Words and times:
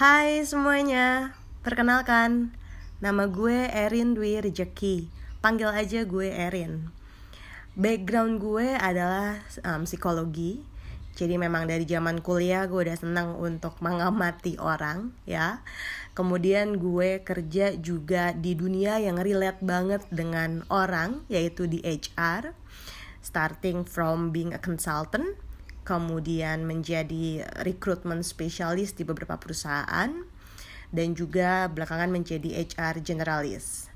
Hai 0.00 0.48
semuanya, 0.48 1.36
perkenalkan 1.60 2.56
Nama 3.04 3.28
gue 3.28 3.68
Erin 3.68 4.16
Dwi 4.16 4.40
Rejeki 4.40 5.12
Panggil 5.44 5.68
aja 5.68 6.08
gue 6.08 6.24
Erin. 6.24 6.88
Background 7.76 8.40
gue 8.40 8.80
adalah 8.80 9.44
um, 9.60 9.84
psikologi. 9.84 10.64
Jadi 11.20 11.36
memang 11.36 11.68
dari 11.68 11.84
zaman 11.84 12.24
kuliah 12.24 12.64
gue 12.64 12.80
udah 12.80 12.96
senang 12.96 13.36
untuk 13.36 13.76
mengamati 13.84 14.56
orang 14.56 15.12
ya. 15.28 15.60
Kemudian 16.16 16.80
gue 16.80 17.20
kerja 17.20 17.76
juga 17.76 18.32
di 18.32 18.56
dunia 18.56 19.04
yang 19.04 19.20
relate 19.20 19.60
banget 19.60 20.00
dengan 20.08 20.64
orang 20.72 21.28
Yaitu 21.28 21.68
di 21.68 21.84
HR 21.84 22.56
Starting 23.20 23.84
from 23.84 24.32
being 24.32 24.56
a 24.56 24.60
consultant 24.64 25.36
kemudian 25.90 26.62
menjadi 26.62 27.42
recruitment 27.66 28.22
specialist 28.22 28.94
di 28.94 29.02
beberapa 29.02 29.34
perusahaan 29.42 30.22
dan 30.94 31.08
juga 31.18 31.66
belakangan 31.66 32.14
menjadi 32.14 32.62
HR 32.62 33.02
generalist. 33.02 33.90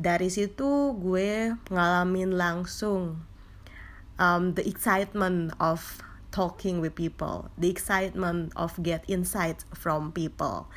Dari 0.00 0.32
situ 0.32 0.96
gue 0.96 1.52
ngalamin 1.68 2.32
langsung 2.40 3.20
um, 4.16 4.56
the 4.56 4.64
excitement 4.64 5.52
of 5.60 6.00
talking 6.32 6.80
with 6.80 6.96
people, 6.96 7.52
the 7.60 7.68
excitement 7.68 8.56
of 8.56 8.72
get 8.80 9.04
insights 9.04 9.68
from 9.76 10.16
people. 10.16 10.72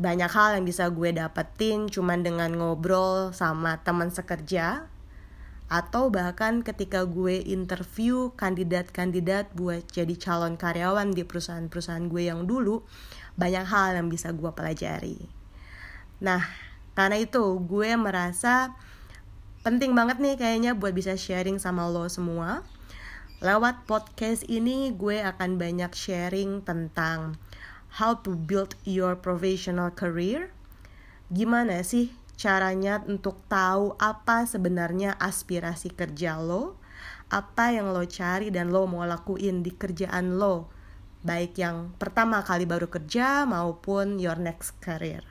Banyak 0.00 0.32
hal 0.32 0.56
yang 0.56 0.64
bisa 0.64 0.88
gue 0.88 1.12
dapetin 1.12 1.92
cuman 1.92 2.24
dengan 2.24 2.56
ngobrol 2.56 3.36
sama 3.36 3.84
teman 3.84 4.08
sekerja 4.08 4.88
atau 5.72 6.12
bahkan 6.12 6.60
ketika 6.60 7.08
gue 7.08 7.40
interview 7.48 8.28
kandidat-kandidat 8.36 9.56
buat 9.56 9.88
jadi 9.88 10.12
calon 10.20 10.60
karyawan 10.60 11.16
di 11.16 11.24
perusahaan-perusahaan 11.24 12.12
gue 12.12 12.28
yang 12.28 12.44
dulu 12.44 12.84
banyak 13.40 13.64
hal 13.64 13.96
yang 13.96 14.12
bisa 14.12 14.36
gue 14.36 14.52
pelajari. 14.52 15.16
Nah 16.20 16.44
karena 16.92 17.24
itu 17.24 17.56
gue 17.64 17.88
merasa 17.96 18.76
penting 19.64 19.96
banget 19.96 20.20
nih 20.20 20.36
kayaknya 20.36 20.76
buat 20.76 20.92
bisa 20.92 21.16
sharing 21.16 21.56
sama 21.56 21.88
lo 21.88 22.04
semua. 22.12 22.60
Lewat 23.40 23.88
podcast 23.88 24.44
ini 24.52 24.92
gue 24.92 25.24
akan 25.24 25.56
banyak 25.56 25.96
sharing 25.96 26.60
tentang 26.68 27.40
how 27.96 28.12
to 28.12 28.36
build 28.36 28.76
your 28.84 29.16
professional 29.16 29.88
career. 29.88 30.52
Gimana 31.32 31.80
sih 31.80 32.12
caranya 32.36 33.00
untuk 33.06 33.40
tahu 33.48 33.96
apa 33.96 34.44
sebenarnya 34.44 35.16
aspirasi 35.16 35.94
kerja 35.94 36.36
lo, 36.36 36.80
apa 37.32 37.72
yang 37.72 37.90
lo 37.90 38.04
cari 38.04 38.52
dan 38.52 38.68
lo 38.68 38.84
mau 38.84 39.08
lakuin 39.08 39.64
di 39.64 39.72
kerjaan 39.72 40.36
lo, 40.36 40.68
baik 41.24 41.56
yang 41.56 41.96
pertama 41.96 42.44
kali 42.44 42.68
baru 42.68 42.92
kerja 42.92 43.48
maupun 43.48 44.20
your 44.20 44.36
next 44.36 44.76
career. 44.84 45.24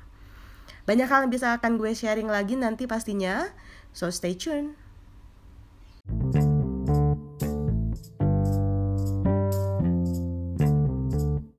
Banyak 0.90 1.06
hal 1.06 1.30
yang 1.30 1.34
bisa 1.34 1.54
akan 1.54 1.78
gue 1.78 1.94
sharing 1.94 2.26
lagi 2.26 2.58
nanti 2.58 2.90
pastinya, 2.90 3.54
so 3.94 4.10
stay 4.10 4.34
tune. 4.34 4.81